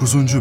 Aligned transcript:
9. 0.00 0.14
Bölüm 0.14 0.34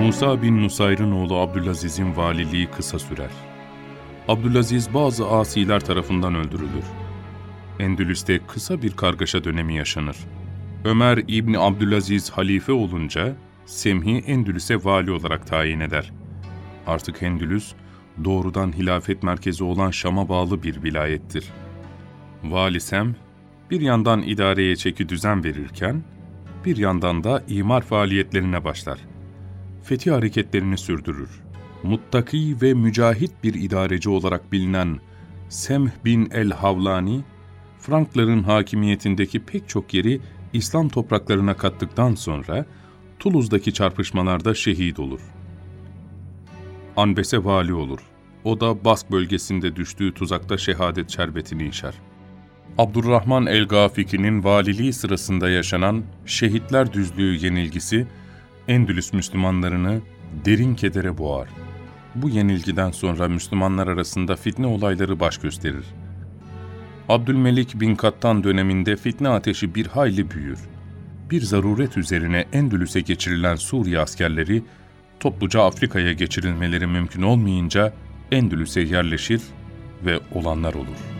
Musa 0.00 0.42
bin 0.42 0.62
Nusayr'ın 0.62 1.12
oğlu 1.12 1.36
Abdülaziz'in 1.36 2.16
valiliği 2.16 2.66
kısa 2.66 2.98
sürer. 2.98 3.30
Abdülaziz 4.28 4.94
bazı 4.94 5.28
asiler 5.28 5.80
tarafından 5.80 6.34
öldürülür. 6.34 6.84
Endülüs'te 7.78 8.40
kısa 8.46 8.82
bir 8.82 8.96
kargaşa 8.96 9.44
dönemi 9.44 9.74
yaşanır. 9.74 10.16
Ömer 10.84 11.18
İbni 11.28 11.58
Abdülaziz 11.58 12.30
halife 12.30 12.72
olunca 12.72 13.36
Semhi 13.66 14.18
Endülüs'e 14.18 14.84
vali 14.84 15.10
olarak 15.10 15.46
tayin 15.46 15.80
eder. 15.80 16.12
Artık 16.86 17.22
Endülüs, 17.22 17.72
doğrudan 18.24 18.72
hilafet 18.72 19.22
merkezi 19.22 19.64
olan 19.64 19.90
Şam'a 19.90 20.28
bağlı 20.28 20.62
bir 20.62 20.82
vilayettir. 20.82 21.44
Vali 22.44 22.80
Sem, 22.80 23.16
bir 23.70 23.80
yandan 23.80 24.22
idareye 24.22 24.76
çeki 24.76 25.08
düzen 25.08 25.44
verirken, 25.44 26.02
bir 26.64 26.76
yandan 26.76 27.24
da 27.24 27.42
imar 27.48 27.82
faaliyetlerine 27.82 28.64
başlar. 28.64 28.98
Fethi 29.82 30.10
hareketlerini 30.10 30.78
sürdürür. 30.78 31.30
Muttaki 31.82 32.56
ve 32.62 32.74
mücahit 32.74 33.32
bir 33.44 33.54
idareci 33.54 34.10
olarak 34.10 34.52
bilinen 34.52 34.98
Semh 35.48 35.90
bin 36.04 36.30
el-Havlani, 36.30 37.24
Frankların 37.78 38.42
hakimiyetindeki 38.42 39.40
pek 39.40 39.68
çok 39.68 39.94
yeri 39.94 40.20
İslam 40.52 40.88
topraklarına 40.88 41.56
kattıktan 41.56 42.14
sonra 42.14 42.66
Toulouse'daki 43.18 43.72
çarpışmalarda 43.72 44.54
şehit 44.54 44.98
olur. 44.98 45.20
Anbes'e 46.96 47.44
vali 47.44 47.74
olur. 47.74 48.00
O 48.44 48.60
da 48.60 48.84
Bask 48.84 49.10
bölgesinde 49.10 49.76
düştüğü 49.76 50.14
tuzakta 50.14 50.58
şehadet 50.58 51.10
şerbetini 51.10 51.68
içer. 51.68 51.94
Abdurrahman 52.78 53.46
el-Gafiki'nin 53.46 54.44
valiliği 54.44 54.92
sırasında 54.92 55.48
yaşanan 55.50 56.04
şehitler 56.26 56.92
düzlüğü 56.92 57.44
yenilgisi, 57.44 58.06
Endülüs 58.68 59.12
Müslümanlarını 59.12 60.00
derin 60.44 60.74
kedere 60.74 61.18
boğar. 61.18 61.48
Bu 62.14 62.28
yenilgiden 62.28 62.90
sonra 62.90 63.28
Müslümanlar 63.28 63.86
arasında 63.86 64.36
fitne 64.36 64.66
olayları 64.66 65.20
baş 65.20 65.38
gösterir. 65.38 65.84
Abdülmelik 67.08 67.80
bin 67.80 67.94
Kattan 67.94 68.44
döneminde 68.44 68.96
fitne 68.96 69.28
ateşi 69.28 69.74
bir 69.74 69.86
hayli 69.86 70.30
büyür. 70.30 70.58
Bir 71.30 71.40
zaruret 71.40 71.96
üzerine 71.96 72.44
Endülüs'e 72.52 73.00
geçirilen 73.00 73.56
Suriye 73.56 73.98
askerleri, 73.98 74.62
topluca 75.20 75.62
Afrika'ya 75.62 76.12
geçirilmeleri 76.12 76.86
mümkün 76.86 77.22
olmayınca 77.22 77.92
Endülüs'e 78.32 78.80
yerleşir 78.80 79.40
ve 80.04 80.20
olanlar 80.34 80.74
olur.'' 80.74 81.15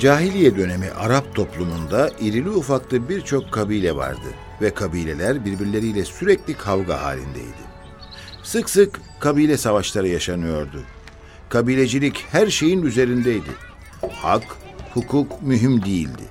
Cahiliye 0.00 0.56
dönemi 0.56 0.90
Arap 0.90 1.34
toplumunda 1.34 2.10
irili 2.20 2.50
ufaklı 2.50 3.08
birçok 3.08 3.52
kabile 3.52 3.96
vardı 3.96 4.28
ve 4.62 4.74
kabileler 4.74 5.44
birbirleriyle 5.44 6.04
sürekli 6.04 6.54
kavga 6.54 7.02
halindeydi. 7.02 7.62
Sık 8.42 8.70
sık 8.70 9.00
kabile 9.20 9.56
savaşları 9.56 10.08
yaşanıyordu. 10.08 10.82
Kabilecilik 11.48 12.24
her 12.30 12.46
şeyin 12.46 12.82
üzerindeydi. 12.82 13.50
Hak, 14.12 14.42
hukuk 14.94 15.42
mühim 15.42 15.84
değildi. 15.84 16.22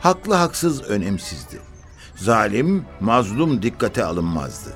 Haklı 0.00 0.34
haksız 0.34 0.82
önemsizdi. 0.82 1.58
Zalim, 2.16 2.84
mazlum 3.00 3.62
dikkate 3.62 4.04
alınmazdı. 4.04 4.70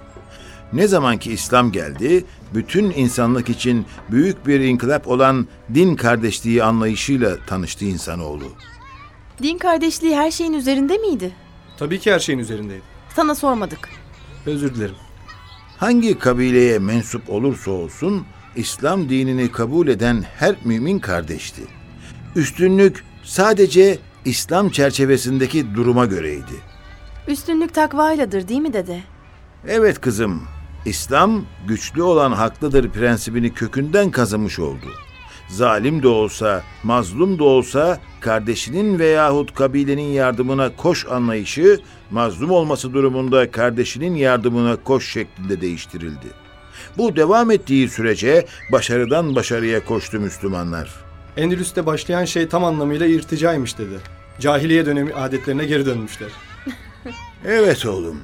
Ne 0.74 0.88
zaman 0.88 1.18
ki 1.18 1.32
İslam 1.32 1.72
geldi, 1.72 2.24
bütün 2.54 2.90
insanlık 2.90 3.48
için 3.48 3.86
büyük 4.10 4.46
bir 4.46 4.60
inkılap 4.60 5.08
olan 5.08 5.46
din 5.74 5.96
kardeşliği 5.96 6.64
anlayışıyla 6.64 7.36
tanıştı 7.46 7.84
insanoğlu. 7.84 8.44
Din 9.42 9.58
kardeşliği 9.58 10.16
her 10.16 10.30
şeyin 10.30 10.52
üzerinde 10.52 10.98
miydi? 10.98 11.32
Tabii 11.78 11.98
ki 11.98 12.12
her 12.12 12.18
şeyin 12.18 12.38
üzerindeydi. 12.38 12.82
Sana 13.16 13.34
sormadık. 13.34 13.88
Özür 14.46 14.74
dilerim. 14.74 14.94
Hangi 15.78 16.18
kabileye 16.18 16.78
mensup 16.78 17.30
olursa 17.30 17.70
olsun 17.70 18.26
İslam 18.56 19.08
dinini 19.08 19.52
kabul 19.52 19.88
eden 19.88 20.24
her 20.38 20.56
mümin 20.64 20.98
kardeşti. 20.98 21.62
Üstünlük 22.36 23.04
sadece 23.22 23.98
İslam 24.24 24.70
çerçevesindeki 24.70 25.74
duruma 25.74 26.06
göreydi. 26.06 26.52
Üstünlük 27.28 27.74
takvayladır 27.74 28.48
değil 28.48 28.60
mi 28.60 28.72
dede? 28.72 29.00
Evet 29.68 30.00
kızım, 30.00 30.42
İslam 30.84 31.44
güçlü 31.68 32.02
olan 32.02 32.32
haklıdır 32.32 32.90
prensibini 32.90 33.54
kökünden 33.54 34.10
kazımış 34.10 34.58
oldu. 34.58 34.86
Zalim 35.48 36.02
de 36.02 36.08
olsa, 36.08 36.62
mazlum 36.82 37.38
da 37.38 37.44
olsa 37.44 38.00
kardeşinin 38.20 38.98
veyahut 38.98 39.54
kabilenin 39.54 40.12
yardımına 40.12 40.76
koş 40.76 41.06
anlayışı, 41.06 41.80
mazlum 42.10 42.50
olması 42.50 42.94
durumunda 42.94 43.50
kardeşinin 43.50 44.14
yardımına 44.14 44.76
koş 44.76 45.12
şeklinde 45.12 45.60
değiştirildi. 45.60 46.26
Bu 46.98 47.16
devam 47.16 47.50
ettiği 47.50 47.88
sürece 47.88 48.46
başarıdan 48.72 49.34
başarıya 49.34 49.84
koştu 49.84 50.20
Müslümanlar. 50.20 50.94
Endülüs'te 51.36 51.86
başlayan 51.86 52.24
şey 52.24 52.48
tam 52.48 52.64
anlamıyla 52.64 53.06
irticaymış 53.06 53.78
dedi. 53.78 53.98
Cahiliye 54.40 54.86
dönemi 54.86 55.14
adetlerine 55.14 55.64
geri 55.64 55.86
dönmüşler. 55.86 56.30
Evet 57.44 57.86
oğlum, 57.86 58.20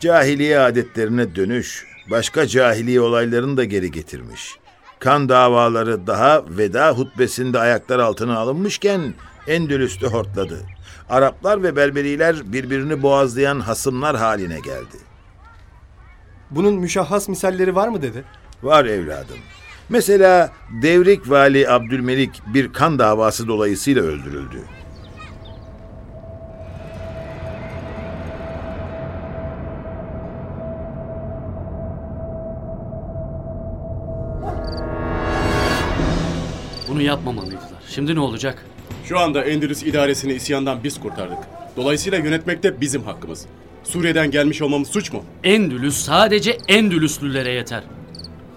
cahiliye 0.00 0.58
adetlerine 0.58 1.34
dönüş 1.34 1.97
başka 2.10 2.46
cahiliye 2.46 3.00
olaylarını 3.00 3.56
da 3.56 3.64
geri 3.64 3.90
getirmiş. 3.90 4.58
Kan 4.98 5.28
davaları 5.28 6.06
daha 6.06 6.44
veda 6.48 6.90
hutbesinde 6.90 7.58
ayaklar 7.58 7.98
altına 7.98 8.38
alınmışken 8.38 9.14
Endülüs'te 9.46 10.06
hortladı. 10.06 10.60
Araplar 11.08 11.62
ve 11.62 11.76
Berberiler 11.76 12.52
birbirini 12.52 13.02
boğazlayan 13.02 13.60
hasımlar 13.60 14.16
haline 14.16 14.60
geldi. 14.60 14.96
Bunun 16.50 16.74
müşahhas 16.74 17.28
misalleri 17.28 17.74
var 17.74 17.88
mı 17.88 18.02
dedi? 18.02 18.24
Var 18.62 18.84
evladım. 18.84 19.38
Mesela 19.88 20.52
Devrik 20.82 21.30
Vali 21.30 21.68
Abdülmelik 21.68 22.42
bir 22.46 22.72
kan 22.72 22.98
davası 22.98 23.48
dolayısıyla 23.48 24.02
öldürüldü. 24.02 24.64
Bunu 36.98 37.06
yapmamalıydılar. 37.06 37.82
Şimdi 37.88 38.14
ne 38.14 38.20
olacak? 38.20 38.64
Şu 39.04 39.18
anda 39.18 39.44
Endülüs 39.44 39.82
idaresini 39.82 40.32
isyandan 40.32 40.84
biz 40.84 41.00
kurtardık. 41.00 41.38
Dolayısıyla 41.76 42.18
yönetmekte 42.18 42.80
bizim 42.80 43.02
hakkımız. 43.02 43.46
Suriye'den 43.84 44.30
gelmiş 44.30 44.62
olmamız 44.62 44.88
suç 44.88 45.12
mu? 45.12 45.24
Endülüs 45.44 45.96
sadece 45.96 46.58
Endülüslülere 46.68 47.52
yeter. 47.52 47.82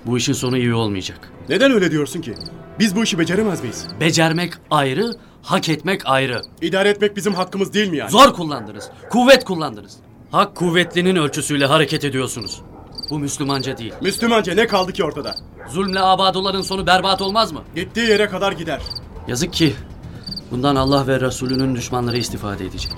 Bu 0.06 0.18
işin 0.18 0.34
sonu 0.34 0.58
iyi 0.58 0.74
olmayacak. 0.74 1.32
Neden 1.50 1.72
öyle 1.72 1.92
diyorsun 1.92 2.22
ki? 2.22 2.34
Biz 2.80 2.96
bu 2.96 3.04
işi 3.04 3.20
beceremez 3.20 3.62
miyiz? 3.62 3.88
Becermek 4.00 4.54
ayrı, 4.72 5.12
hak 5.42 5.70
etmek 5.70 6.02
ayrı. 6.06 6.42
İdare 6.62 6.90
etmek 6.90 7.16
bizim 7.16 7.34
hakkımız 7.34 7.74
değil 7.74 7.90
mi 7.90 7.98
yani? 7.98 8.12
Zor 8.12 8.34
kullandınız, 8.34 8.90
kuvvet 9.10 9.44
kullandınız. 9.44 9.98
Hak 10.32 10.56
kuvvetlinin 10.56 11.16
ölçüsüyle 11.16 11.66
hareket 11.66 12.06
ediyorsunuz. 12.06 12.62
Bu 13.12 13.20
Müslümanca 13.20 13.78
değil. 13.78 13.94
Müslümanca 14.02 14.54
ne 14.54 14.68
kaldı 14.68 14.94
ki 14.94 15.04
ortada? 15.04 15.36
Zulmle 15.70 16.00
abadoların 16.00 16.62
sonu 16.62 16.88
berbat 16.88 17.22
olmaz 17.22 17.52
mı? 17.52 17.64
Gittiği 17.76 18.10
yere 18.10 18.28
kadar 18.28 18.52
gider. 18.52 18.82
Yazık 19.28 19.54
ki 19.54 19.74
bundan 20.52 20.76
Allah 20.76 21.08
ve 21.08 21.22
Resulünün 21.22 21.76
düşmanları 21.76 22.18
istifade 22.18 22.66
edecek. 22.66 22.92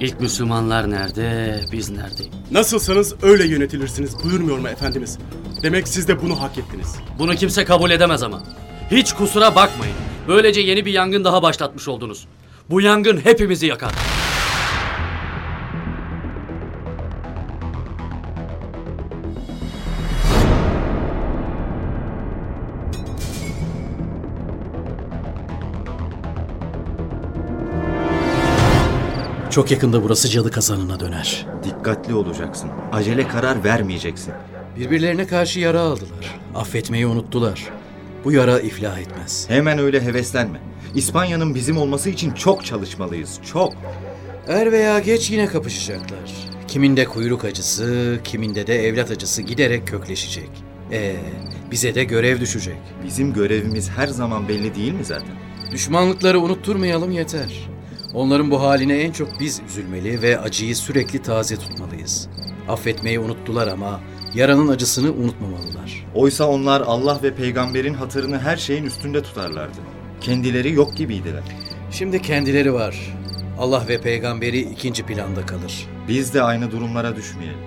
İlk 0.00 0.20
Müslümanlar 0.20 0.90
nerede, 0.90 1.60
biz 1.72 1.90
neredeyim? 1.90 2.32
Nasılsanız 2.50 3.14
öyle 3.22 3.46
yönetilirsiniz 3.46 4.24
buyurmuyor 4.24 4.58
mu 4.58 4.68
Efendimiz? 4.68 5.18
Demek 5.62 5.88
siz 5.88 6.08
de 6.08 6.22
bunu 6.22 6.40
hak 6.42 6.58
ettiniz. 6.58 6.96
Bunu 7.18 7.34
kimse 7.34 7.64
kabul 7.64 7.90
edemez 7.90 8.22
ama. 8.22 8.42
Hiç 8.90 9.12
kusura 9.12 9.54
bakmayın. 9.54 9.96
Böylece 10.28 10.60
yeni 10.60 10.86
bir 10.86 10.92
yangın 10.92 11.24
daha 11.24 11.42
başlatmış 11.42 11.88
oldunuz. 11.88 12.26
Bu 12.70 12.80
yangın 12.80 13.16
hepimizi 13.24 13.66
yakar. 13.66 13.92
Çok 29.56 29.70
yakında 29.70 30.02
burası 30.02 30.28
cadı 30.28 30.50
kazanına 30.50 31.00
döner. 31.00 31.46
Dikkatli 31.64 32.14
olacaksın. 32.14 32.70
Acele 32.92 33.28
karar 33.28 33.64
vermeyeceksin. 33.64 34.34
Birbirlerine 34.78 35.26
karşı 35.26 35.60
yara 35.60 35.80
aldılar. 35.80 36.40
Affetmeyi 36.54 37.06
unuttular. 37.06 37.64
Bu 38.24 38.32
yara 38.32 38.60
iflah 38.60 38.98
etmez. 38.98 39.46
Hemen 39.48 39.78
öyle 39.78 40.00
heveslenme. 40.00 40.60
İspanya'nın 40.94 41.54
bizim 41.54 41.78
olması 41.78 42.10
için 42.10 42.30
çok 42.30 42.64
çalışmalıyız. 42.64 43.40
Çok. 43.52 43.72
Er 44.48 44.72
veya 44.72 44.98
geç 44.98 45.30
yine 45.30 45.46
kapışacaklar. 45.46 46.34
Kiminde 46.68 47.04
kuyruk 47.04 47.44
acısı, 47.44 48.18
kiminde 48.24 48.66
de 48.66 48.86
evlat 48.86 49.10
acısı 49.10 49.42
giderek 49.42 49.86
kökleşecek. 49.86 50.50
Ee, 50.92 51.16
bize 51.70 51.94
de 51.94 52.04
görev 52.04 52.40
düşecek. 52.40 52.78
Bizim 53.04 53.32
görevimiz 53.32 53.90
her 53.90 54.06
zaman 54.06 54.48
belli 54.48 54.74
değil 54.74 54.92
mi 54.92 55.04
zaten? 55.04 55.36
Düşmanlıkları 55.72 56.40
unutturmayalım 56.40 57.10
yeter. 57.10 57.75
Onların 58.16 58.50
bu 58.50 58.62
haline 58.62 58.94
en 58.94 59.12
çok 59.12 59.40
biz 59.40 59.60
üzülmeli 59.68 60.22
ve 60.22 60.40
acıyı 60.40 60.76
sürekli 60.76 61.22
taze 61.22 61.56
tutmalıyız. 61.56 62.28
Affetmeyi 62.68 63.18
unuttular 63.18 63.68
ama 63.68 64.00
yaranın 64.34 64.68
acısını 64.68 65.12
unutmamalılar. 65.12 66.06
Oysa 66.14 66.48
onlar 66.48 66.80
Allah 66.80 67.20
ve 67.22 67.34
peygamberin 67.34 67.94
hatırını 67.94 68.38
her 68.38 68.56
şeyin 68.56 68.84
üstünde 68.84 69.22
tutarlardı. 69.22 69.78
Kendileri 70.20 70.72
yok 70.72 70.96
gibiydiler. 70.96 71.42
Şimdi 71.90 72.22
kendileri 72.22 72.74
var. 72.74 73.16
Allah 73.58 73.84
ve 73.88 74.00
peygamberi 74.00 74.60
ikinci 74.60 75.02
planda 75.02 75.46
kalır. 75.46 75.86
Biz 76.08 76.34
de 76.34 76.42
aynı 76.42 76.70
durumlara 76.70 77.16
düşmeyelim. 77.16 77.58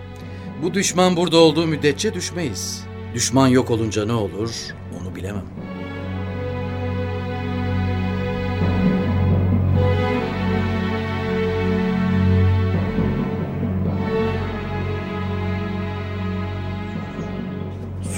Bu 0.63 0.74
düşman 0.74 1.16
burada 1.16 1.38
olduğu 1.38 1.68
müddetçe 1.68 2.13
düşmeyiz. 2.13 2.84
Düşman 3.13 3.48
yok 3.48 3.72
olunca 3.72 4.06
ne 4.06 4.13
olur 4.13 4.51
onu 5.01 5.16
bilemem. 5.16 5.46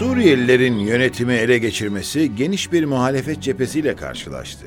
Suriyelilerin 0.02 0.80
yönetimi 0.80 1.34
ele 1.34 1.58
geçirmesi 1.58 2.36
geniş 2.36 2.72
bir 2.72 2.86
muhalefet 2.86 3.42
cephesiyle 3.42 3.96
karşılaştı. 3.96 4.66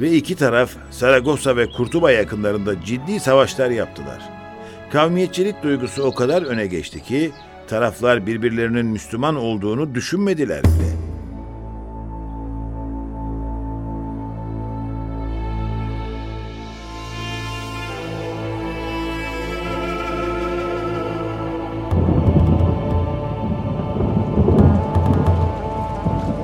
Ve 0.00 0.12
iki 0.12 0.36
taraf 0.36 0.70
Saragossa 0.90 1.56
ve 1.56 1.70
Kurtuba 1.70 2.10
yakınlarında 2.10 2.84
ciddi 2.84 3.20
savaşlar 3.20 3.70
yaptılar. 3.70 4.22
Kavmiyetçilik 4.92 5.62
duygusu 5.62 6.02
o 6.02 6.14
kadar 6.14 6.42
öne 6.42 6.66
geçti 6.66 7.02
ki 7.02 7.30
taraflar 7.68 8.26
birbirlerinin 8.26 8.86
Müslüman 8.86 9.36
olduğunu 9.36 9.94
düşünmediler 9.94 10.64
bile. 10.64 10.85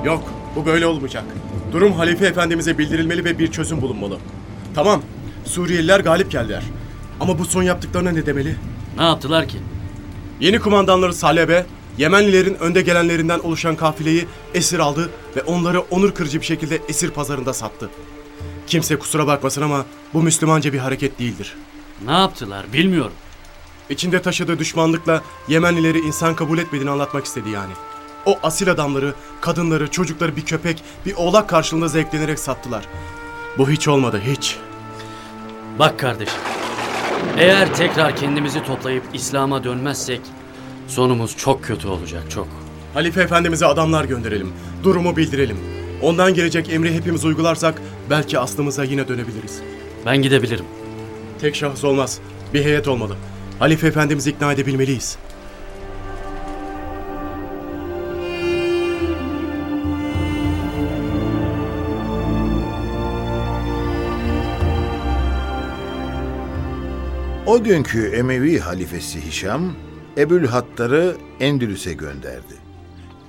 Yok, 0.04 0.24
bu 0.56 0.66
böyle 0.66 0.86
olmayacak. 0.86 1.24
Durum 1.72 1.92
Halife 1.92 2.26
Efendimiz'e 2.26 2.78
bildirilmeli 2.78 3.24
ve 3.24 3.38
bir 3.38 3.52
çözüm 3.52 3.82
bulunmalı. 3.82 4.18
Tamam, 4.74 5.02
Suriyeliler 5.44 6.00
galip 6.00 6.30
geldiler. 6.30 6.62
Ama 7.20 7.38
bu 7.38 7.44
son 7.44 7.62
yaptıklarına 7.62 8.10
ne 8.10 8.26
demeli? 8.26 8.56
Ne 8.96 9.02
yaptılar 9.02 9.48
ki? 9.48 9.58
Yeni 10.40 10.58
kumandanları 10.60 11.14
Salebe, 11.14 11.66
Yemenlilerin 11.98 12.54
önde 12.54 12.82
gelenlerinden 12.82 13.38
oluşan 13.38 13.76
kafileyi 13.76 14.26
esir 14.54 14.78
aldı 14.78 15.10
ve 15.36 15.42
onları 15.42 15.80
onur 15.80 16.14
kırıcı 16.14 16.40
bir 16.40 16.46
şekilde 16.46 16.80
esir 16.88 17.10
pazarında 17.10 17.52
sattı. 17.52 17.90
Kimse 18.66 18.96
kusura 18.96 19.26
bakmasın 19.26 19.62
ama 19.62 19.84
bu 20.14 20.22
Müslümanca 20.22 20.72
bir 20.72 20.78
hareket 20.78 21.18
değildir. 21.18 21.54
Ne 22.04 22.12
yaptılar 22.12 22.66
bilmiyorum. 22.72 23.12
İçinde 23.90 24.22
taşıdığı 24.22 24.58
düşmanlıkla 24.58 25.22
Yemenlileri 25.48 25.98
insan 25.98 26.34
kabul 26.36 26.58
etmediğini 26.58 26.90
anlatmak 26.90 27.24
istedi 27.24 27.50
yani. 27.50 27.72
O 28.26 28.38
asil 28.42 28.70
adamları, 28.70 29.14
kadınları, 29.40 29.90
çocukları 29.90 30.36
bir 30.36 30.44
köpek, 30.44 30.82
bir 31.06 31.14
oğlak 31.14 31.48
karşılığında 31.48 31.88
zevklenerek 31.88 32.38
sattılar. 32.38 32.88
Bu 33.58 33.70
hiç 33.70 33.88
olmadı, 33.88 34.20
hiç. 34.26 34.56
Bak 35.78 35.98
kardeşim. 35.98 36.38
Eğer 37.38 37.74
tekrar 37.74 38.16
kendimizi 38.16 38.62
toplayıp 38.62 39.04
İslam'a 39.14 39.64
dönmezsek 39.64 40.20
sonumuz 40.88 41.36
çok 41.36 41.64
kötü 41.64 41.88
olacak 41.88 42.22
çok. 42.30 42.48
Halife 42.94 43.22
Efendimiz'e 43.22 43.66
adamlar 43.66 44.04
gönderelim. 44.04 44.52
Durumu 44.82 45.16
bildirelim. 45.16 45.58
Ondan 46.02 46.34
gelecek 46.34 46.70
emri 46.70 46.94
hepimiz 46.94 47.24
uygularsak 47.24 47.82
belki 48.10 48.38
aslımıza 48.38 48.84
yine 48.84 49.08
dönebiliriz. 49.08 49.60
Ben 50.06 50.22
gidebilirim. 50.22 50.64
Tek 51.40 51.56
şahıs 51.56 51.84
olmaz. 51.84 52.18
Bir 52.54 52.64
heyet 52.64 52.88
olmalı. 52.88 53.16
Halife 53.58 53.86
Efendimiz'i 53.86 54.30
ikna 54.30 54.52
edebilmeliyiz. 54.52 55.18
O 67.52 67.62
günkü 67.62 68.06
Emevi 68.08 68.58
halifesi 68.58 69.26
Hişam, 69.26 69.72
Ebülhattar'ı 70.18 71.16
Endülüs'e 71.40 71.92
gönderdi. 71.92 72.54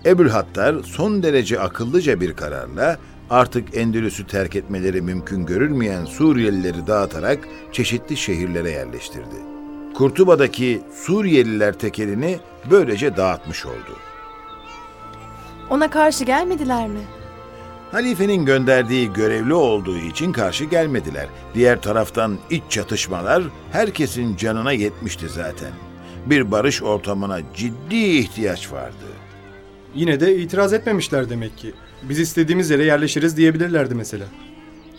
Ebülhattar 0.05 0.83
son 0.83 1.23
derece 1.23 1.59
akıllıca 1.59 2.21
bir 2.21 2.33
kararla 2.33 2.97
artık 3.29 3.77
Endülüs'ü 3.77 4.27
terk 4.27 4.55
etmeleri 4.55 5.01
mümkün 5.01 5.45
görülmeyen 5.45 6.05
Suriyelileri 6.05 6.87
dağıtarak 6.87 7.39
çeşitli 7.71 8.17
şehirlere 8.17 8.71
yerleştirdi. 8.71 9.35
Kurtuba'daki 9.93 10.81
Suriyeliler 10.93 11.73
tekelini 11.73 12.39
böylece 12.71 13.17
dağıtmış 13.17 13.65
oldu. 13.65 13.97
Ona 15.69 15.89
karşı 15.89 16.23
gelmediler 16.23 16.87
mi? 16.87 17.01
Halifenin 17.93 18.45
gönderdiği 18.45 19.13
görevli 19.13 19.53
olduğu 19.53 19.97
için 19.97 20.31
karşı 20.31 20.65
gelmediler. 20.65 21.27
Diğer 21.53 21.81
taraftan 21.81 22.37
iç 22.49 22.63
çatışmalar 22.69 23.43
herkesin 23.71 24.35
canına 24.35 24.71
yetmişti 24.71 25.29
zaten. 25.29 25.71
Bir 26.25 26.51
barış 26.51 26.83
ortamına 26.83 27.39
ciddi 27.55 27.95
ihtiyaç 27.95 28.71
vardı. 28.71 29.05
Yine 29.95 30.19
de 30.19 30.35
itiraz 30.35 30.73
etmemişler 30.73 31.29
demek 31.29 31.57
ki. 31.57 31.73
Biz 32.03 32.19
istediğimiz 32.19 32.69
yere 32.69 32.83
yerleşiriz 32.85 33.37
diyebilirlerdi 33.37 33.95
mesela. 33.95 34.25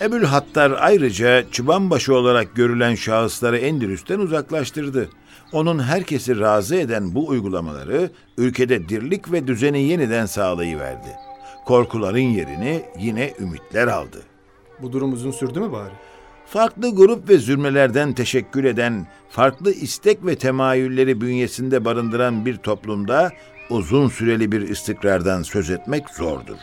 Ebülhattar 0.01 0.73
ayrıca 0.81 1.51
çıbanbaşı 1.51 2.15
olarak 2.15 2.57
görülen 2.57 2.95
şahısları 2.95 3.59
Endülüs'ten 3.59 4.19
uzaklaştırdı. 4.19 5.09
Onun 5.53 5.79
herkesi 5.79 6.41
razı 6.41 6.77
eden 6.77 7.15
bu 7.15 7.29
uygulamaları 7.29 8.11
ülkede 8.39 8.89
dirlik 8.89 9.33
ve 9.33 9.47
düzeni 9.47 9.83
yeniden 9.83 10.27
sağlayıverdi. 10.27 11.34
Korkuların 11.65 12.19
yerini 12.19 12.83
yine 12.99 13.35
ümitler 13.41 13.87
aldı. 13.89 14.23
Bu 14.83 14.93
durum 14.93 15.13
uzun 15.13 15.31
sürdü 15.31 15.61
mü 15.61 15.73
bari? 15.73 15.93
Farklı 16.47 16.95
grup 16.95 17.29
ve 17.29 17.39
zümrelerden 17.39 18.13
teşekkül 18.13 18.65
eden, 18.65 19.07
farklı 19.31 19.73
istek 19.73 20.27
ve 20.27 20.37
temayülleri 20.37 21.21
bünyesinde 21.21 21.85
barındıran 21.85 22.47
bir 22.47 22.57
toplumda 22.57 23.31
uzun 23.71 24.09
süreli 24.09 24.53
bir 24.53 24.61
istikrardan 24.61 25.43
söz 25.43 25.71
etmek 25.71 26.11
zordur. 26.11 26.57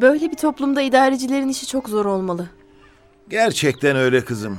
Böyle 0.00 0.30
bir 0.30 0.36
toplumda 0.36 0.82
idarecilerin 0.82 1.48
işi 1.48 1.66
çok 1.66 1.88
zor 1.88 2.04
olmalı. 2.04 2.50
Gerçekten 3.28 3.96
öyle 3.96 4.24
kızım. 4.24 4.58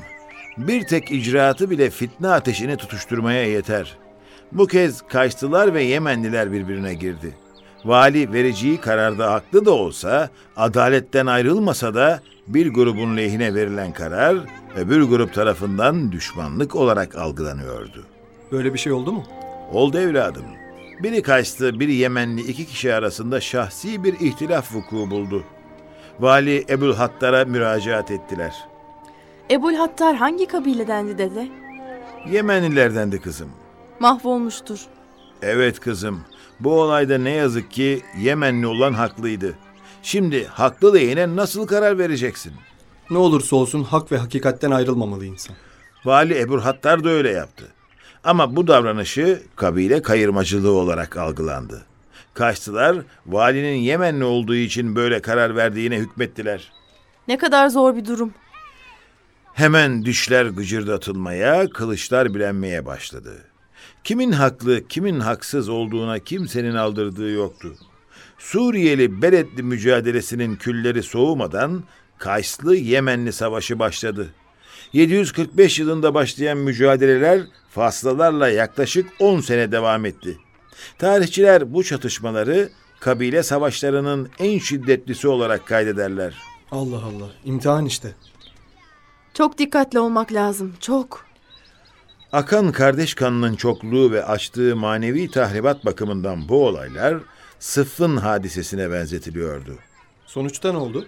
Bir 0.58 0.88
tek 0.88 1.12
icraatı 1.12 1.70
bile 1.70 1.90
fitne 1.90 2.28
ateşini 2.28 2.78
tutuşturmaya 2.78 3.46
yeter. 3.46 3.98
Bu 4.52 4.68
kez 4.68 5.02
Kaçtılar 5.02 5.74
ve 5.74 5.84
Yemenliler 5.84 6.52
birbirine 6.52 6.94
girdi. 6.94 7.34
Vali 7.86 8.34
vereceği 8.34 8.78
kararda 8.78 9.32
haklı 9.32 9.66
da 9.66 9.72
olsa, 9.72 10.30
adaletten 10.56 11.26
ayrılmasa 11.26 11.96
da 11.96 12.20
bir 12.48 12.74
grubun 12.74 13.18
lehine 13.18 13.56
verilen 13.56 13.94
karar, 13.94 14.38
öbür 14.76 15.04
grup 15.04 15.34
tarafından 15.34 16.12
düşmanlık 16.12 16.76
olarak 16.76 17.16
algılanıyordu. 17.16 18.06
Böyle 18.52 18.74
bir 18.74 18.80
şey 18.80 18.94
oldu 18.94 19.12
mu? 19.12 19.24
Oldu 19.72 20.00
evladım. 20.00 20.46
Biri 21.04 21.22
kaçtı, 21.22 21.80
biri 21.80 21.94
Yemenli 21.94 22.42
iki 22.42 22.66
kişi 22.66 22.94
arasında 22.94 23.42
şahsi 23.42 24.04
bir 24.04 24.14
ihtilaf 24.20 24.76
vuku 24.76 25.12
buldu. 25.12 25.44
Vali 26.20 26.66
Ebulhattar'a 26.70 27.46
müracaat 27.46 28.12
ettiler. 28.12 28.56
Ebulhattar 29.52 30.16
hangi 30.16 30.46
kabiledendi 30.46 31.18
dede? 31.18 31.48
Yemenlilerdendi 32.32 33.22
kızım. 33.22 33.50
Mahvolmuştur. 34.00 34.80
Evet 35.42 35.80
kızım. 35.80 36.22
Bu 36.60 36.82
olayda 36.82 37.18
ne 37.18 37.30
yazık 37.32 37.72
ki 37.72 38.02
Yemenli 38.18 38.68
olan 38.68 38.94
haklıydı. 38.94 39.56
Şimdi 40.04 40.46
haklı 40.46 40.94
lehine 40.94 41.36
nasıl 41.36 41.68
karar 41.68 41.98
vereceksin? 41.98 42.54
Ne 43.10 43.18
olursa 43.18 43.56
olsun 43.56 43.84
hak 43.84 44.12
ve 44.12 44.18
hakikatten 44.18 44.72
ayrılmamalı 44.72 45.26
insan. 45.26 45.56
Vali 46.06 46.40
Eburhattar 46.40 47.04
da 47.04 47.10
öyle 47.10 47.32
yaptı. 47.32 47.66
Ama 48.24 48.56
bu 48.56 48.68
davranışı 48.68 49.44
kabile 49.56 50.02
kayırmacılığı 50.02 50.72
olarak 50.72 51.18
algılandı. 51.18 51.86
Kaçtılar, 52.34 52.98
valinin 53.26 53.76
Yemenli 53.76 54.24
olduğu 54.24 54.56
için 54.56 54.96
böyle 54.96 55.22
karar 55.22 55.56
verdiğine 55.56 55.98
hükmettiler. 55.98 56.72
Ne 57.28 57.38
kadar 57.38 57.70
zor 57.70 57.96
bir 57.96 58.06
durum. 58.06 58.34
Hemen 59.54 60.06
düşler 60.06 60.46
gıcırdatılmaya, 60.46 61.70
kılıçlar 61.70 62.34
bilenmeye 62.34 62.86
başladı. 62.86 63.44
Kimin 64.04 64.32
haklı, 64.32 64.88
kimin 64.88 65.20
haksız 65.20 65.70
olduğuna 65.70 66.20
kimsenin 66.20 66.76
aldırdığı 66.76 67.30
yoktu. 67.30 67.76
Suriyeli 68.38 69.22
Beledli 69.22 69.64
mücadelesinin 69.64 70.56
külleri 70.56 71.04
soğumadan 71.04 71.84
Kayslı 72.18 72.76
Yemenli 72.76 73.34
Savaşı 73.34 73.80
başladı. 73.80 74.28
745 74.94 75.80
yılında 75.80 76.14
başlayan 76.14 76.58
mücadeleler 76.58 77.42
faslalarla 77.70 78.50
yaklaşık 78.50 79.10
10 79.20 79.40
sene 79.42 79.72
devam 79.72 80.06
etti. 80.06 80.38
Tarihçiler 80.98 81.74
bu 81.74 81.84
çatışmaları 81.84 82.70
kabile 83.00 83.44
savaşlarının 83.44 84.30
en 84.40 84.60
şiddetlisi 84.60 85.28
olarak 85.28 85.68
kaydederler. 85.68 86.36
Allah 86.72 86.98
Allah. 86.98 87.30
İmtihan 87.46 87.86
işte. 87.86 88.16
Çok 89.34 89.58
dikkatli 89.58 90.00
olmak 90.00 90.34
lazım. 90.34 90.74
Çok. 90.80 91.26
Akan 92.36 92.72
kardeş 92.72 93.14
kanının 93.14 93.56
çokluğu 93.56 94.12
ve 94.12 94.26
açtığı 94.26 94.76
manevi 94.76 95.32
tahribat 95.32 95.86
bakımından 95.86 96.50
bu 96.50 96.68
olaylar 96.68 97.18
Sıffın 97.60 98.18
hadisesine 98.18 98.92
benzetiliyordu. 98.92 99.76
Sonuçta 100.26 100.72
ne 100.72 100.78
oldu? 100.78 101.08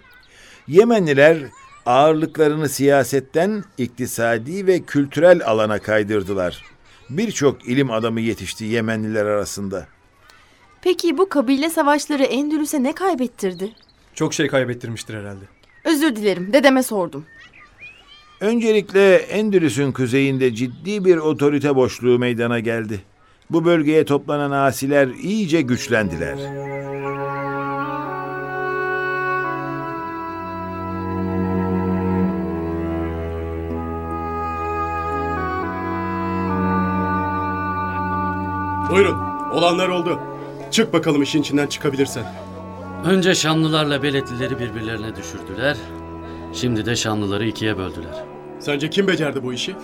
Yemenliler 0.67 1.38
ağırlıklarını 1.86 2.69
siyasetten 2.69 3.63
iktisadi 3.77 4.67
ve 4.67 4.79
kültürel 4.79 5.46
alana 5.46 5.79
kaydırdılar. 5.79 6.63
Birçok 7.10 7.65
ilim 7.65 7.91
adamı 7.91 8.22
yetişti 8.22 8.65
Yemenliler 8.65 9.25
arasında. 9.25 9.88
Peki 10.81 11.17
bu 11.17 11.29
kabile 11.29 11.69
savaşları 11.69 12.24
Endülüs'e 12.24 12.84
ne 12.84 12.96
kaybettirdi? 12.96 13.72
Çok 14.13 14.34
şey 14.34 14.48
kaybettirmiştir 14.48 15.13
herhalde. 15.13 15.46
Özür 15.84 16.15
dilerim. 16.15 16.53
Dedeme 16.53 16.84
sordum. 16.84 17.25
Öncelikle 18.41 19.15
Endülüs'ün 19.15 19.91
kuzeyinde 19.91 20.56
ciddi 20.56 21.06
bir 21.06 21.17
otorite 21.17 21.75
boşluğu 21.75 22.20
meydana 22.20 22.60
geldi. 22.60 23.01
Bu 23.50 23.65
bölgeye 23.65 24.06
toplanan 24.06 24.51
asiler 24.51 25.08
iyice 25.08 25.62
güçlendiler. 25.62 26.38
Buyurun. 38.91 39.17
Olanlar 39.51 39.89
oldu. 39.89 40.20
Çık 40.72 40.94
bakalım 40.94 41.24
işin 41.24 41.41
içinden 41.41 41.67
çıkabilirsen. 41.67 42.25
Önce 43.06 43.36
Şamlılarla 43.36 44.03
Beletlileri 44.03 44.60
birbirlerine 44.60 45.15
düşürdüler. 45.15 45.77
Şimdi 46.61 46.85
de 46.85 46.95
Şamlıları 46.95 47.45
ikiye 47.45 47.77
böldüler. 47.77 48.23
Sence 48.59 48.89
kim 48.89 49.07
becerdi 49.07 49.43
bu 49.43 49.53
işi? 49.53 49.75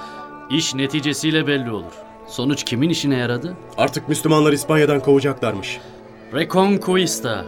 İş 0.50 0.74
neticesiyle 0.74 1.46
belli 1.46 1.70
olur. 1.70 1.92
Sonuç 2.26 2.64
kimin 2.64 2.88
işine 2.88 3.16
yaradı? 3.16 3.56
Artık 3.76 4.08
Müslümanlar 4.08 4.52
İspanya'dan 4.52 5.00
kovacaklarmış. 5.00 5.78
Reconquista. 6.34 7.44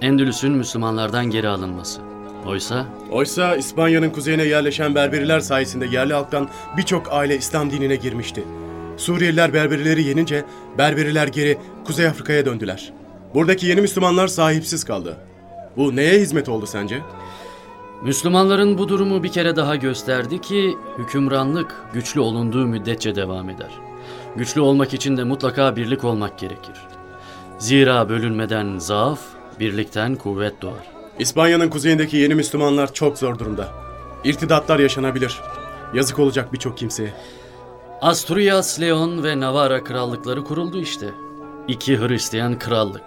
Endülüs'ün 0.00 0.52
Müslümanlardan 0.52 1.26
geri 1.26 1.48
alınması. 1.48 2.00
Oysa 2.46 2.86
Oysa 3.10 3.56
İspanya'nın 3.56 4.10
kuzeyine 4.10 4.44
yerleşen 4.44 4.94
Berberiler 4.94 5.40
sayesinde 5.40 5.86
yerli 5.86 6.14
halktan 6.14 6.48
birçok 6.76 7.12
aile 7.12 7.36
İslam 7.36 7.70
dinine 7.70 7.96
girmişti. 7.96 8.44
Suriyeliler 8.96 9.54
Berberileri 9.54 10.02
yenince 10.02 10.44
Berberiler 10.78 11.28
geri 11.28 11.58
Kuzey 11.84 12.06
Afrika'ya 12.06 12.46
döndüler. 12.46 12.92
Buradaki 13.34 13.66
yeni 13.66 13.80
Müslümanlar 13.80 14.28
sahipsiz 14.28 14.84
kaldı. 14.84 15.16
Bu 15.76 15.96
neye 15.96 16.20
hizmet 16.20 16.48
oldu 16.48 16.66
sence? 16.66 17.02
Müslümanların 18.02 18.78
bu 18.78 18.88
durumu 18.88 19.22
bir 19.22 19.32
kere 19.32 19.56
daha 19.56 19.76
gösterdi 19.76 20.40
ki 20.40 20.78
hükümranlık 20.98 21.74
güçlü 21.92 22.20
olunduğu 22.20 22.66
müddetçe 22.66 23.14
devam 23.14 23.50
eder. 23.50 23.70
Güçlü 24.36 24.60
olmak 24.60 24.94
için 24.94 25.16
de 25.16 25.24
mutlaka 25.24 25.76
birlik 25.76 26.04
olmak 26.04 26.38
gerekir. 26.38 26.74
Zira 27.58 28.08
bölünmeden 28.08 28.78
zaaf, 28.78 29.20
birlikten 29.60 30.16
kuvvet 30.16 30.62
doğar. 30.62 30.86
İspanya'nın 31.18 31.68
kuzeyindeki 31.68 32.16
yeni 32.16 32.34
Müslümanlar 32.34 32.94
çok 32.94 33.18
zor 33.18 33.38
durumda. 33.38 33.68
İrtidatlar 34.24 34.78
yaşanabilir. 34.78 35.40
Yazık 35.94 36.18
olacak 36.18 36.52
birçok 36.52 36.78
kimseye. 36.78 37.14
Asturias, 38.00 38.80
Leon 38.80 39.24
ve 39.24 39.40
Navarra 39.40 39.84
krallıkları 39.84 40.44
kuruldu 40.44 40.80
işte. 40.80 41.06
İki 41.68 42.00
Hristiyan 42.00 42.58
krallık. 42.58 43.04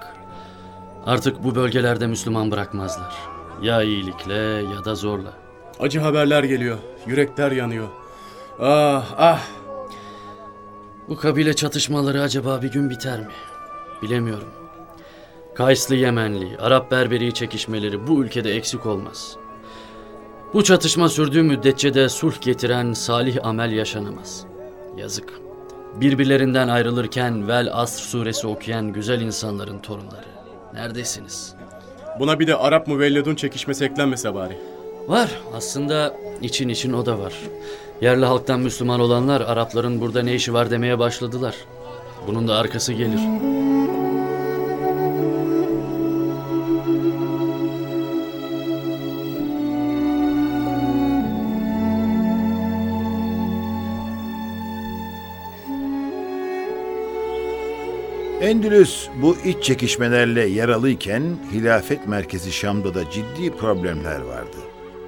Artık 1.05 1.43
bu 1.43 1.55
bölgelerde 1.55 2.07
Müslüman 2.07 2.51
bırakmazlar. 2.51 3.31
Ya 3.62 3.84
iyilikle 3.84 4.34
ya 4.75 4.86
da 4.86 4.96
zorla. 4.96 5.34
Acı 5.80 6.00
haberler 6.00 6.44
geliyor. 6.44 6.77
Yürekler 7.08 7.51
yanıyor. 7.51 7.88
Ah 8.60 9.06
ah. 9.18 9.48
Bu 11.10 11.18
kabile 11.18 11.53
çatışmaları 11.53 12.22
acaba 12.22 12.62
bir 12.62 12.72
gün 12.72 12.89
biter 12.89 13.20
mi? 13.20 13.32
Bilemiyorum. 14.01 14.48
Kayslı 15.56 15.96
Yemenli, 15.96 16.58
Arap 16.58 16.91
Berberi 16.91 17.34
çekişmeleri 17.34 18.08
bu 18.08 18.24
ülkede 18.24 18.56
eksik 18.56 18.86
olmaz. 18.86 19.36
Bu 20.53 20.63
çatışma 20.63 21.10
sürdüğü 21.10 21.44
müddetçe 21.44 21.94
de 21.94 22.10
sulh 22.10 22.41
getiren 22.41 22.94
salih 22.94 23.46
amel 23.46 23.72
yaşanamaz. 23.72 24.46
Yazık. 24.98 25.34
Birbirlerinden 25.96 26.68
ayrılırken 26.68 27.48
Vel 27.48 27.70
Asr 27.74 28.00
suresi 28.00 28.48
okuyan 28.48 28.94
güzel 28.94 29.22
insanların 29.22 29.80
torunları. 29.80 30.27
Neredesiniz? 30.74 31.56
Buna 32.20 32.39
bir 32.39 32.48
de 32.48 32.56
Arap 32.56 32.88
müvelledun 32.88 33.36
çekişmesi 33.36 33.86
eklenmese 33.86 34.34
bari. 34.36 34.58
Var. 35.08 35.30
Aslında 35.56 36.15
için 36.41 36.70
için 36.70 36.94
o 36.94 37.06
da 37.06 37.20
var. 37.20 37.34
Yerli 38.01 38.25
halktan 38.25 38.60
Müslüman 38.60 39.00
olanlar 39.00 39.41
Arapların 39.41 40.01
burada 40.01 40.22
ne 40.22 40.36
işi 40.36 40.53
var 40.53 40.72
demeye 40.72 41.00
başladılar. 41.00 41.56
Bunun 42.27 42.48
da 42.48 42.56
arkası 42.56 42.94
gelir. 42.94 43.20
Endülüs 58.41 59.07
bu 59.21 59.38
iç 59.45 59.63
çekişmelerle 59.63 60.41
yaralıyken 60.41 61.24
hilafet 61.51 62.07
merkezi 62.07 62.51
Şam'da 62.51 62.93
da 62.93 63.10
ciddi 63.12 63.57
problemler 63.57 64.21
vardı. 64.21 64.57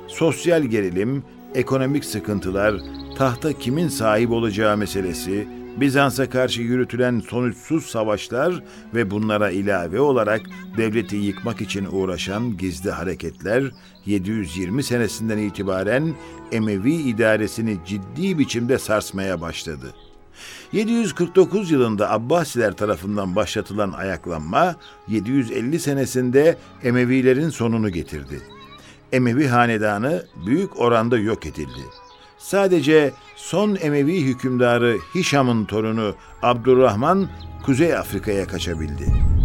Sosyal 0.08 0.64
gerilim, 0.64 1.24
ekonomik 1.56 2.06
sıkıntılar, 2.06 2.76
tahta 3.18 3.54
kimin 3.54 3.88
sahip 3.88 4.32
olacağı 4.32 4.78
meselesi, 4.78 5.48
Bizans'a 5.78 6.30
karşı 6.30 6.62
yürütülen 6.62 7.20
sonuçsuz 7.20 7.86
savaşlar 7.86 8.64
ve 8.94 9.12
bunlara 9.12 9.52
ilave 9.52 10.00
olarak 10.00 10.42
devleti 10.78 11.16
yıkmak 11.16 11.62
için 11.62 11.86
uğraşan 11.92 12.58
gizli 12.58 12.92
hareketler 12.92 13.64
720 14.06 14.84
senesinden 14.84 15.38
itibaren 15.38 16.14
Emevi 16.52 16.94
idaresini 16.94 17.78
ciddi 17.86 18.40
biçimde 18.40 18.78
sarsmaya 18.80 19.42
başladı. 19.42 19.94
749 20.72 21.72
yılında 21.72 22.12
Abbasiler 22.12 22.74
tarafından 22.74 23.36
başlatılan 23.36 23.92
ayaklanma 23.92 24.76
750 25.08 25.80
senesinde 25.80 26.58
Emevilerin 26.84 27.50
sonunu 27.50 27.90
getirdi. 27.90 28.42
Emevi 29.12 29.48
hanedanı 29.48 30.26
büyük 30.46 30.80
oranda 30.80 31.18
yok 31.18 31.46
edildi. 31.46 31.84
Sadece 32.38 33.12
son 33.36 33.78
Emevi 33.82 34.22
hükümdarı 34.22 34.98
Hişam'ın 35.16 35.66
torunu 35.66 36.16
Abdurrahman 36.42 37.30
Kuzey 37.66 37.96
Afrika'ya 37.98 38.48
kaçabildi. 38.48 39.43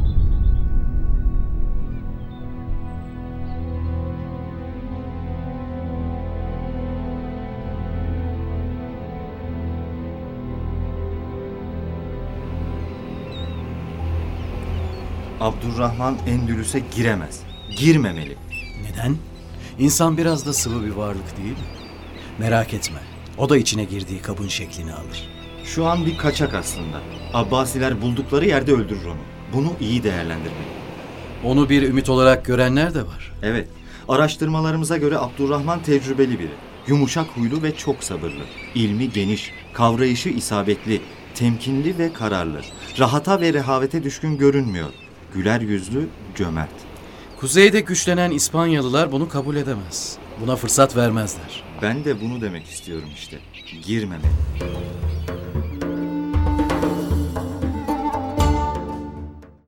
Abdurrahman 15.41 16.17
Endülüs'e 16.27 16.83
giremez. 16.97 17.41
Girmemeli. 17.77 18.37
Neden? 18.83 19.17
İnsan 19.79 20.17
biraz 20.19 20.47
da 20.47 20.53
sıvı 20.53 20.87
bir 20.87 20.91
varlık 20.91 21.37
değil 21.37 21.51
mi? 21.51 21.65
Merak 22.39 22.75
etme. 22.75 22.99
O 23.39 23.49
da 23.49 23.57
içine 23.57 23.85
girdiği 23.85 24.23
kabın 24.23 24.49
şeklini 24.49 24.93
alır. 24.93 25.29
Şu 25.65 25.87
an 25.87 26.07
bir 26.07 26.19
kaçak 26.19 26.55
aslında. 26.55 27.01
Abbasiler 27.35 28.03
buldukları 28.03 28.47
yerde 28.47 28.73
öldürür 28.73 29.07
onu. 29.07 29.21
Bunu 29.53 29.73
iyi 29.81 30.03
değerlendirmeli. 30.03 30.79
Onu 31.45 31.69
bir 31.69 31.83
ümit 31.83 32.09
olarak 32.09 32.45
görenler 32.45 32.95
de 32.95 33.03
var. 33.03 33.33
Evet, 33.43 33.69
araştırmalarımıza 34.09 34.97
göre 34.97 35.19
Abdurrahman 35.19 35.83
tecrübeli 35.83 36.39
biri. 36.39 36.53
Yumuşak 36.87 37.27
huylu 37.27 37.63
ve 37.63 37.77
çok 37.77 38.05
sabırlı. 38.05 38.43
İlmi 38.75 39.11
geniş, 39.11 39.53
kavrayışı 39.73 40.29
isabetli, 40.29 41.01
temkinli 41.35 41.99
ve 41.99 42.13
kararlı. 42.13 42.61
Rahata 42.99 43.41
ve 43.41 43.53
rehavete 43.53 44.03
düşkün 44.03 44.39
görünmüyor. 44.39 44.89
Güler 45.35 45.61
yüzlü, 45.61 46.09
cömert. 46.35 46.71
Kuzeyde 47.41 47.81
güçlenen 47.81 48.31
İspanyalılar 48.31 49.13
bunu 49.13 49.29
kabul 49.29 49.57
edemez. 49.57 50.19
Buna 50.41 50.57
fırsat 50.57 50.97
vermezler. 50.97 51.63
Ben 51.83 52.05
de 52.05 52.21
bunu 52.21 52.41
demek 52.41 52.67
istiyorum 52.67 53.09
işte. 53.15 53.39
Girmemeli. 53.87 54.27